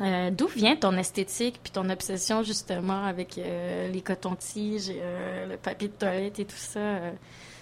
euh, 0.00 0.30
d'où 0.30 0.46
vient 0.46 0.76
ton 0.76 0.96
esthétique 0.96 1.58
puis 1.62 1.72
ton 1.72 1.88
obsession 1.90 2.42
justement 2.42 3.04
avec 3.04 3.38
euh, 3.38 3.88
les 3.90 4.00
cotons-tiges, 4.00 4.90
et, 4.90 5.00
euh, 5.02 5.46
le 5.46 5.56
papier 5.56 5.88
de 5.88 5.92
toilette 5.94 6.38
et 6.38 6.44
tout 6.44 6.56
ça? 6.56 6.80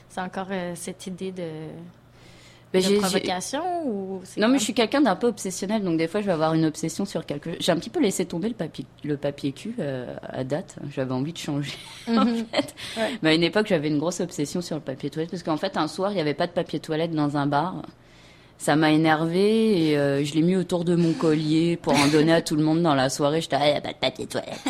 c'est 0.09 0.21
encore 0.21 0.49
cette 0.75 1.07
idée 1.07 1.33
de, 1.33 1.49
Ben, 2.73 2.81
de 2.83 2.99
provocation 2.99 3.62
ou 3.87 4.23
Non, 4.38 4.49
mais 4.49 4.59
je 4.59 4.64
suis 4.64 4.73
quelqu'un 4.75 5.00
d'un 5.00 5.16
peu 5.16 5.26
obsessionnel, 5.26 5.83
donc 5.83 5.99
des 5.99 6.09
fois 6.09 6.21
je 6.21 6.26
vais 6.26 6.33
avoir 6.33 6.55
une 6.55 6.64
obsession 6.64 7.05
sur 7.05 7.26
quelque 7.26 7.50
chose. 7.50 7.59
J'ai 7.61 7.73
un 7.73 7.76
petit 7.76 7.90
peu 7.90 8.00
laissé 8.00 8.25
tomber 8.25 8.49
le 8.49 8.55
papier, 8.55 8.87
le 9.05 9.16
papier 9.16 9.52
cul 9.52 9.75
à 10.23 10.45
date. 10.45 10.76
J'avais 10.95 11.12
envie 11.12 11.33
de 11.33 11.38
changer. 11.38 11.73
en 12.09 12.25
Mhm. 12.25 12.47
fait. 12.52 12.75
Ouais. 12.97 13.11
Mais 13.23 13.31
à 13.31 13.35
une 13.35 13.43
époque, 13.43 13.66
j'avais 13.66 13.88
une 13.88 13.99
grosse 13.99 14.21
obsession 14.21 14.61
sur 14.62 14.76
le 14.76 14.83
papier 14.83 15.11
toilette 15.11 15.31
parce 15.31 15.43
qu'en 15.43 15.57
fait, 15.57 15.76
un 15.76 15.88
soir, 15.88 16.12
il 16.12 16.14
n'y 16.14 16.21
avait 16.21 16.35
pas 16.35 16.47
de 16.47 16.52
papier 16.52 16.81
toilette 16.81 17.12
dans 17.12 17.37
un 17.37 17.47
bar. 17.47 17.83
Ça 18.58 18.75
m'a 18.75 18.90
énervé 18.90 19.90
et 19.90 19.98
euh, 19.98 20.25
je 20.25 20.32
l'ai 20.34 20.40
mis 20.40 20.56
autour 20.56 20.84
de 20.84 20.96
mon 20.96 21.12
collier 21.12 21.76
pour 21.76 21.92
en 21.94 22.06
donner 22.08 22.32
à 22.32 22.40
tout 22.40 22.56
le 22.56 22.62
monde 22.64 22.82
dans 22.82 22.94
la 22.94 23.10
soirée. 23.10 23.42
J'étais, 23.42 23.56
ah, 23.56 23.66
il 23.68 23.72
n'y 23.72 23.76
a 23.76 23.80
pas 23.82 23.92
de 23.92 23.98
papier 23.98 24.26
toilette. 24.26 24.60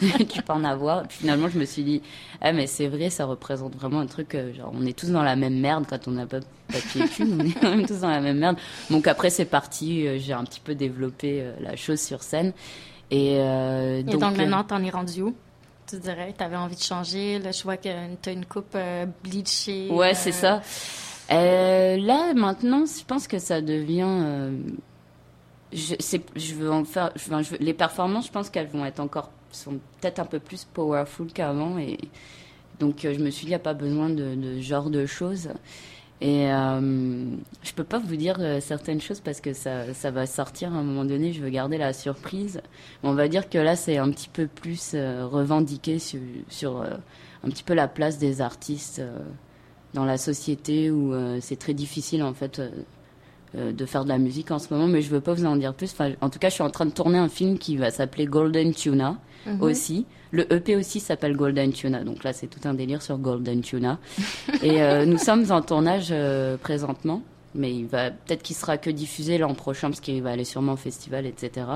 tu 0.28 0.40
peux 0.42 0.52
en 0.52 0.62
avoir. 0.62 1.02
Puis 1.08 1.18
finalement, 1.18 1.48
je 1.48 1.58
me 1.58 1.64
suis 1.64 1.82
dit, 1.82 2.00
ah, 2.40 2.52
mais 2.52 2.68
c'est 2.68 2.86
vrai, 2.86 3.10
ça 3.10 3.24
représente 3.24 3.74
vraiment 3.74 3.98
un 3.98 4.06
truc, 4.06 4.34
euh, 4.36 4.54
genre, 4.54 4.72
on 4.72 4.86
est 4.86 4.96
tous 4.96 5.10
dans 5.10 5.24
la 5.24 5.34
même 5.34 5.58
merde 5.58 5.84
quand 5.90 6.06
on 6.06 6.12
n'a 6.12 6.26
pas 6.26 6.38
de 6.38 6.46
papier 6.72 7.08
cul. 7.08 7.24
on 7.28 7.44
est 7.44 7.52
quand 7.60 7.70
même 7.70 7.86
tous 7.86 8.00
dans 8.00 8.08
la 8.08 8.20
même 8.20 8.38
merde. 8.38 8.56
Donc 8.88 9.08
après, 9.08 9.30
c'est 9.30 9.46
parti. 9.46 10.06
euh, 10.06 10.18
j'ai 10.20 10.32
un 10.32 10.44
petit 10.44 10.60
peu 10.60 10.76
développé 10.76 11.44
la 11.60 11.74
chose 11.74 12.00
sur 12.00 12.22
scène. 12.22 12.52
Et, 13.10 13.34
Et 13.34 14.02
donc, 14.04 14.20
maintenant, 14.20 14.62
t'en 14.62 14.82
es 14.84 14.90
rendu 14.90 15.22
où? 15.22 15.34
tu 15.90 15.96
dirais? 15.98 16.34
Tu 16.36 16.44
avais 16.44 16.56
envie 16.56 16.76
de 16.76 16.82
changer. 16.82 17.38
Là, 17.38 17.50
je 17.50 17.62
vois 17.62 17.78
que 17.78 17.88
tu 18.22 18.28
as 18.28 18.32
une 18.32 18.44
coupe 18.44 18.76
bleachée. 19.24 19.88
Ouais, 19.90 20.12
c'est 20.14 20.32
ça. 20.32 20.60
Euh, 21.30 21.96
là, 21.98 22.32
maintenant, 22.34 22.84
je 22.86 23.04
pense 23.04 23.26
que 23.28 23.38
ça 23.38 23.60
devient. 23.60 24.06
euh, 24.06 24.58
je, 25.72 26.54
veux 26.54 26.72
enfin, 26.72 27.10
les 27.60 27.74
performances, 27.74 28.26
je 28.26 28.32
pense 28.32 28.48
qu'elles 28.50 28.68
vont 28.68 28.84
être 28.86 29.00
encore. 29.00 29.30
sont 29.52 29.78
peut-être 30.00 30.18
un 30.20 30.24
peu 30.24 30.38
plus 30.40 30.64
powerful 30.64 31.26
qu'avant. 31.32 31.78
Et 31.78 31.98
donc, 32.80 33.04
euh, 33.04 33.14
je 33.14 33.20
me 33.20 33.30
suis 33.30 33.42
dit, 33.42 33.48
il 33.48 33.50
n'y 33.50 33.54
a 33.56 33.58
pas 33.58 33.74
besoin 33.74 34.08
de, 34.08 34.34
de 34.34 34.60
genre 34.60 34.90
de 34.90 35.04
choses. 35.06 35.50
Et 36.20 36.50
euh, 36.52 37.24
je 37.62 37.72
peux 37.74 37.84
pas 37.84 37.98
vous 38.00 38.16
dire 38.16 38.38
certaines 38.60 39.00
choses 39.00 39.20
parce 39.20 39.40
que 39.40 39.52
ça, 39.52 39.94
ça 39.94 40.10
va 40.10 40.26
sortir 40.26 40.74
à 40.74 40.78
un 40.78 40.82
moment 40.82 41.04
donné. 41.04 41.32
Je 41.32 41.40
veux 41.42 41.50
garder 41.50 41.78
la 41.78 41.92
surprise. 41.92 42.60
On 43.04 43.12
va 43.12 43.28
dire 43.28 43.48
que 43.48 43.58
là, 43.58 43.76
c'est 43.76 43.98
un 43.98 44.10
petit 44.10 44.28
peu 44.28 44.46
plus 44.48 44.94
revendiqué 44.94 45.98
sur, 46.00 46.82
un 46.82 47.48
petit 47.50 47.62
peu 47.62 47.74
la 47.74 47.86
place 47.86 48.18
des 48.18 48.40
artistes 48.40 49.00
dans 49.94 50.04
la 50.04 50.18
société 50.18 50.90
où 50.90 51.12
euh, 51.12 51.38
c'est 51.40 51.56
très 51.56 51.74
difficile 51.74 52.22
en 52.22 52.34
fait 52.34 52.58
euh, 52.58 52.70
euh, 53.56 53.72
de 53.72 53.86
faire 53.86 54.04
de 54.04 54.08
la 54.10 54.18
musique 54.18 54.50
en 54.50 54.58
ce 54.58 54.72
moment. 54.72 54.86
Mais 54.86 55.02
je 55.02 55.10
veux 55.10 55.20
pas 55.20 55.32
vous 55.34 55.46
en 55.46 55.56
dire 55.56 55.74
plus. 55.74 55.92
Enfin, 55.92 56.12
en 56.20 56.30
tout 56.30 56.38
cas, 56.38 56.48
je 56.48 56.54
suis 56.54 56.62
en 56.62 56.70
train 56.70 56.86
de 56.86 56.90
tourner 56.92 57.18
un 57.18 57.28
film 57.28 57.58
qui 57.58 57.76
va 57.76 57.90
s'appeler 57.90 58.26
Golden 58.26 58.74
Tuna 58.74 59.18
Mhm. 59.46 59.62
aussi. 59.62 60.06
Le 60.30 60.52
EP 60.52 60.76
aussi 60.76 61.00
s'appelle 61.00 61.36
Golden 61.36 61.72
Tuna. 61.72 62.04
Donc 62.04 62.24
là, 62.24 62.32
c'est 62.32 62.48
tout 62.48 62.60
un 62.68 62.74
délire 62.74 63.02
sur 63.02 63.18
Golden 63.18 63.62
Tuna. 63.62 63.98
Et 64.62 64.82
euh, 64.82 65.06
nous 65.06 65.18
sommes 65.18 65.50
en 65.50 65.62
tournage 65.62 66.08
euh, 66.10 66.56
présentement. 66.56 67.22
Mais 67.54 67.74
il 67.74 67.86
va 67.86 68.10
peut-être 68.10 68.42
qu'il 68.42 68.56
sera 68.56 68.76
que 68.76 68.90
diffusé 68.90 69.38
l'an 69.38 69.54
prochain 69.54 69.88
parce 69.88 70.00
qu'il 70.00 70.22
va 70.22 70.30
aller 70.30 70.44
sûrement 70.44 70.74
au 70.74 70.76
festival, 70.76 71.24
etc. 71.24 71.66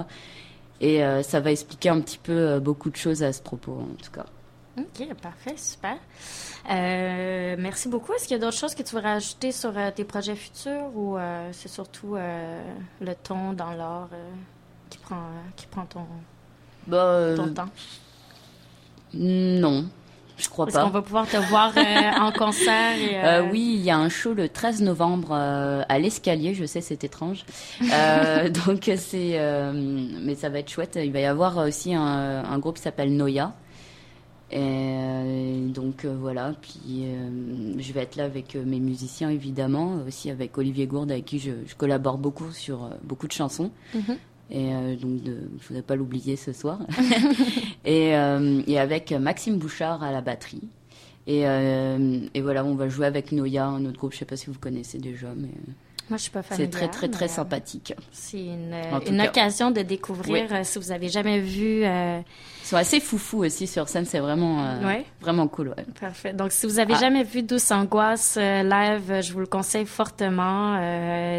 Et 0.80 1.02
euh, 1.02 1.22
ça 1.22 1.40
va 1.40 1.50
expliquer 1.50 1.88
un 1.88 2.00
petit 2.00 2.18
peu 2.22 2.60
beaucoup 2.60 2.90
de 2.90 2.96
choses 2.96 3.22
à 3.22 3.32
ce 3.32 3.40
propos, 3.40 3.72
en 3.72 4.02
tout 4.02 4.10
cas. 4.12 4.26
OK, 4.78 5.14
parfait, 5.20 5.54
super. 5.56 5.96
Euh, 6.70 7.56
merci 7.58 7.88
beaucoup. 7.88 8.12
Est-ce 8.14 8.24
qu'il 8.26 8.36
y 8.36 8.40
a 8.40 8.42
d'autres 8.42 8.56
choses 8.56 8.74
que 8.74 8.82
tu 8.82 8.94
veux 8.94 9.02
rajouter 9.02 9.52
sur 9.52 9.76
euh, 9.76 9.90
tes 9.90 10.04
projets 10.04 10.34
futurs 10.36 10.90
ou 10.94 11.16
euh, 11.18 11.48
c'est 11.52 11.68
surtout 11.68 12.14
le 12.16 13.14
ton 13.22 13.52
dans 13.52 13.72
l'art 13.72 14.08
qui 14.88 14.98
prend, 14.98 15.26
qui 15.56 15.66
prend 15.66 15.84
ton, 15.84 16.06
Bah, 16.86 17.34
ton 17.36 17.48
temps? 17.52 17.68
non, 19.14 19.84
je 20.38 20.48
crois 20.48 20.66
Est-ce 20.66 20.76
pas. 20.76 20.84
qu'on 20.84 20.88
va 20.90 21.02
pouvoir 21.02 21.26
te 21.28 21.36
voir 21.36 21.72
euh, 21.76 22.20
en 22.24 22.32
concert? 22.38 22.96
Et, 22.96 23.18
Euh, 23.22 23.42
oui, 23.50 23.74
il 23.76 23.82
y 23.82 23.90
a 23.90 23.98
un 23.98 24.08
show 24.08 24.32
le 24.32 24.48
13 24.48 24.80
novembre 24.80 25.32
à 25.34 25.98
l'escalier. 25.98 26.54
Je 26.54 26.64
sais, 26.64 26.80
c'est 26.80 27.04
étrange. 27.04 27.44
Donc 28.64 28.90
c'est, 28.96 29.38
mais 29.74 30.34
ça 30.34 30.48
va 30.48 30.60
être 30.60 30.70
chouette. 30.70 30.98
Il 31.02 31.12
va 31.12 31.20
y 31.20 31.26
avoir 31.26 31.58
aussi 31.58 31.94
un, 31.94 32.02
un 32.44 32.58
groupe 32.58 32.76
qui 32.76 32.82
s'appelle 32.82 33.14
Noya. 33.14 33.52
Et 34.52 34.58
euh, 34.58 35.68
donc 35.68 36.04
euh, 36.04 36.14
voilà. 36.18 36.54
Puis 36.60 37.04
euh, 37.04 37.74
je 37.78 37.92
vais 37.92 38.02
être 38.02 38.16
là 38.16 38.24
avec 38.24 38.54
mes 38.54 38.80
musiciens 38.80 39.30
évidemment, 39.30 40.00
aussi 40.06 40.30
avec 40.30 40.56
Olivier 40.58 40.86
Gourde 40.86 41.10
avec 41.10 41.24
qui 41.24 41.38
je, 41.38 41.52
je 41.66 41.74
collabore 41.74 42.18
beaucoup 42.18 42.52
sur 42.52 42.90
beaucoup 43.02 43.26
de 43.26 43.32
chansons. 43.32 43.70
Mhm. 43.94 44.16
Et 44.52 44.74
euh, 44.74 44.96
donc, 44.96 45.22
de, 45.22 45.38
je 45.60 45.68
voudrais 45.68 45.82
pas 45.82 45.96
l'oublier 45.96 46.36
ce 46.36 46.52
soir. 46.52 46.78
et, 47.86 48.14
euh, 48.14 48.62
et 48.66 48.78
avec 48.78 49.10
Maxime 49.12 49.56
Bouchard 49.56 50.02
à 50.02 50.12
la 50.12 50.20
batterie. 50.20 50.60
Et, 51.26 51.48
euh, 51.48 52.20
et 52.34 52.42
voilà, 52.42 52.62
on 52.64 52.74
va 52.74 52.88
jouer 52.88 53.06
avec 53.06 53.32
Noya, 53.32 53.64
un 53.64 53.84
autre 53.86 53.98
groupe, 53.98 54.12
je 54.12 54.18
sais 54.18 54.24
pas 54.26 54.36
si 54.36 54.46
vous 54.46 54.58
connaissez 54.58 54.98
déjà, 54.98 55.28
mais 55.34 55.48
Moi, 56.12 56.18
je 56.18 56.24
suis 56.24 56.30
pas 56.30 56.42
c'est 56.42 56.48
familière. 56.56 56.70
très 56.70 56.88
très 56.88 57.08
très 57.08 57.24
mais, 57.24 57.30
euh, 57.30 57.34
sympathique. 57.34 57.94
C'est 58.12 58.36
une, 58.44 58.74
une 59.08 59.16
cas. 59.16 59.28
occasion 59.28 59.70
de 59.70 59.80
découvrir 59.80 60.46
Oui. 60.50 60.56
euh, 60.58 60.60
si 60.62 60.78
vous 60.78 60.92
avez 60.92 61.08
jamais 61.08 61.40
vu. 61.40 61.84
euh, 61.84 62.20
Ils 62.62 62.66
sont 62.66 62.76
assez 62.76 63.00
foufous 63.00 63.38
aussi 63.46 63.66
sur 63.66 63.88
scène, 63.88 64.04
c'est 64.04 64.18
vraiment 64.18 64.62
euh, 64.62 64.86
Ouais. 64.86 65.04
vraiment 65.22 65.48
cool. 65.48 65.68
Ouais. 65.68 65.86
Parfait. 65.98 66.34
Donc, 66.34 66.52
si 66.52 66.66
vous 66.66 66.78
avez 66.78 66.92
Ah. 66.96 67.00
jamais 67.00 67.22
vu 67.24 67.42
Douce 67.42 67.70
Angoisse 67.70 68.36
live, 68.36 69.20
je 69.22 69.32
vous 69.32 69.40
le 69.40 69.46
conseille 69.46 69.86
fortement. 69.86 70.78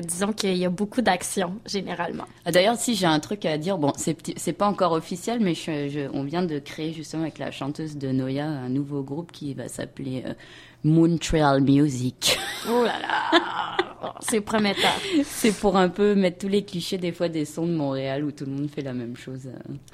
Disons 0.02 0.34
qu'il 0.34 0.58
y 0.58 0.66
a 0.66 0.70
beaucoup 0.72 1.02
d'action, 1.04 1.54
généralement. 1.68 2.26
Ah, 2.46 2.52
D'ailleurs, 2.52 2.78
si 2.78 2.96
j'ai 2.96 3.06
un 3.06 3.20
truc 3.20 3.46
à 3.46 3.60
dire, 3.60 3.78
bon, 3.78 3.94
c'est 3.96 4.18
c'est 4.38 4.54
pas 4.54 4.68
encore 4.68 4.94
officiel, 4.94 5.40
mais 5.40 5.54
je, 5.54 5.88
je- 5.88 6.10
on 6.14 6.24
vient 6.24 6.42
de 6.44 6.58
créer 6.58 6.94
justement 6.94 7.22
avec 7.24 7.38
la 7.38 7.52
chanteuse 7.52 7.96
de 7.98 8.10
Noya 8.12 8.46
un 8.48 8.70
nouveau 8.70 9.04
groupe 9.04 9.32
qui 9.32 9.54
va 9.54 9.68
s'appeler 9.68 10.24
Moon 10.84 11.18
Trail 11.18 11.62
Music. 11.62 12.38
Oh 12.70 12.84
là 12.84 13.00
là! 13.00 13.78
Oh, 14.04 14.08
C'est 14.20 14.42
prometteur. 14.42 14.92
c'est 15.24 15.52
pour 15.54 15.78
un 15.78 15.90
peu 15.90 16.14
mettre 16.16 16.40
tous 16.40 16.48
les 16.50 16.64
clichés 16.66 16.98
des 16.98 17.12
fois 17.12 17.30
des 17.30 17.46
sons 17.46 17.66
de 17.68 17.72
Montréal 17.74 18.24
où 18.26 18.32
tout 18.32 18.46
le 18.46 18.52
monde 18.52 18.70
fait 18.70 18.82
la 18.82 18.94
même 18.94 19.16
chose. 19.16 19.48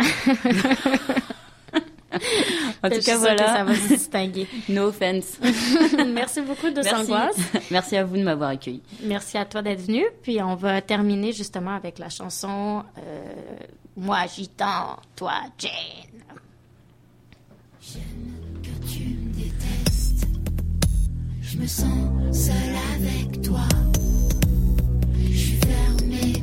en 2.82 2.90
tout 2.90 2.96
suis 2.96 3.04
cas, 3.04 3.18
sûre 3.20 3.36
que 3.36 3.38
ça 3.38 3.64
voilà. 3.64 3.64
va 3.66 3.76
se 3.76 3.88
distinguer. 3.88 4.48
No 4.70 4.88
offense. 4.88 5.38
Merci 6.08 6.42
beaucoup, 6.42 6.70
Douce 6.72 6.86
Merci. 6.86 7.12
Angoisse. 7.14 7.38
Merci 7.72 7.98
à 7.98 8.04
vous 8.04 8.18
de 8.18 8.24
m'avoir 8.24 8.50
accueilli. 8.50 8.82
Merci 9.04 9.38
à 9.38 9.46
toi 9.46 9.62
d'être 9.62 9.82
venu. 9.82 10.04
Puis 10.24 10.42
on 10.42 10.56
va 10.56 10.82
terminer 10.82 11.32
justement 11.32 11.76
avec 11.76 12.00
la 12.00 12.10
chanson 12.10 12.84
euh, 12.98 13.24
Moi 13.96 14.26
gitan, 14.28 14.98
toi 15.16 15.34
Jane. 15.58 15.72
que 17.80 18.39
je 21.60 21.64
me 21.64 21.68
sens 21.68 22.46
seule 22.46 22.76
avec 22.96 23.42
toi. 23.42 23.68
Je 25.30 25.38
suis 25.38 25.58
fermée. 25.58 26.39